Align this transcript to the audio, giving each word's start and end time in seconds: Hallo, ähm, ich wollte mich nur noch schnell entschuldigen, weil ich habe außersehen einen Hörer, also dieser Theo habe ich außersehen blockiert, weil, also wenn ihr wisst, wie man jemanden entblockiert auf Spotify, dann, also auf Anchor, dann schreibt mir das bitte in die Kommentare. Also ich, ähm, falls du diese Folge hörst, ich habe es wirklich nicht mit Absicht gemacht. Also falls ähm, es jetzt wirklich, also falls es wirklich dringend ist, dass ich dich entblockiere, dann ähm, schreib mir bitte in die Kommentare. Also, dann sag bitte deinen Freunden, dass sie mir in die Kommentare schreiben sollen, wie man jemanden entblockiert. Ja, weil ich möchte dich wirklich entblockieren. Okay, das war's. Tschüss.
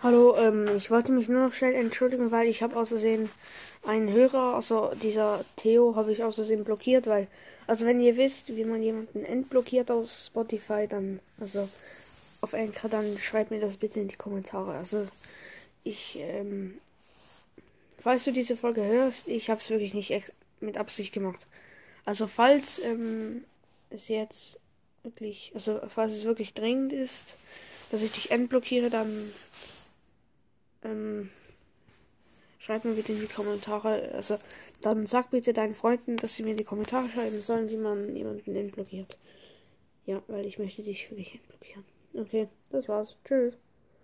Hallo, 0.00 0.36
ähm, 0.36 0.76
ich 0.76 0.92
wollte 0.92 1.10
mich 1.10 1.28
nur 1.28 1.48
noch 1.48 1.52
schnell 1.52 1.74
entschuldigen, 1.74 2.30
weil 2.30 2.46
ich 2.46 2.62
habe 2.62 2.76
außersehen 2.76 3.28
einen 3.84 4.12
Hörer, 4.12 4.54
also 4.54 4.92
dieser 5.02 5.44
Theo 5.56 5.96
habe 5.96 6.12
ich 6.12 6.22
außersehen 6.22 6.62
blockiert, 6.62 7.08
weil, 7.08 7.26
also 7.66 7.84
wenn 7.84 8.00
ihr 8.00 8.16
wisst, 8.16 8.46
wie 8.46 8.64
man 8.64 8.80
jemanden 8.80 9.24
entblockiert 9.24 9.90
auf 9.90 10.08
Spotify, 10.08 10.86
dann, 10.88 11.18
also 11.40 11.68
auf 12.42 12.54
Anchor, 12.54 12.88
dann 12.88 13.18
schreibt 13.18 13.50
mir 13.50 13.60
das 13.60 13.76
bitte 13.76 13.98
in 13.98 14.06
die 14.06 14.14
Kommentare. 14.14 14.74
Also 14.74 15.04
ich, 15.82 16.16
ähm, 16.20 16.78
falls 17.98 18.22
du 18.22 18.30
diese 18.30 18.56
Folge 18.56 18.84
hörst, 18.84 19.26
ich 19.26 19.50
habe 19.50 19.60
es 19.60 19.68
wirklich 19.68 19.94
nicht 19.94 20.14
mit 20.60 20.76
Absicht 20.76 21.12
gemacht. 21.12 21.48
Also 22.04 22.28
falls 22.28 22.78
ähm, 22.84 23.42
es 23.90 24.06
jetzt 24.06 24.60
wirklich, 25.02 25.50
also 25.54 25.80
falls 25.92 26.12
es 26.12 26.22
wirklich 26.22 26.54
dringend 26.54 26.92
ist, 26.92 27.34
dass 27.90 28.02
ich 28.02 28.12
dich 28.12 28.30
entblockiere, 28.30 28.90
dann 28.90 29.28
ähm, 30.90 31.30
schreib 32.58 32.84
mir 32.84 32.94
bitte 32.94 33.12
in 33.12 33.20
die 33.20 33.26
Kommentare. 33.26 34.10
Also, 34.12 34.38
dann 34.80 35.06
sag 35.06 35.30
bitte 35.30 35.52
deinen 35.52 35.74
Freunden, 35.74 36.16
dass 36.16 36.36
sie 36.36 36.42
mir 36.42 36.52
in 36.52 36.56
die 36.56 36.64
Kommentare 36.64 37.08
schreiben 37.08 37.40
sollen, 37.40 37.68
wie 37.68 37.76
man 37.76 38.14
jemanden 38.14 38.54
entblockiert. 38.54 39.18
Ja, 40.06 40.22
weil 40.26 40.46
ich 40.46 40.58
möchte 40.58 40.82
dich 40.82 41.10
wirklich 41.10 41.34
entblockieren. 41.34 41.84
Okay, 42.14 42.48
das 42.70 42.88
war's. 42.88 43.16
Tschüss. 43.24 43.58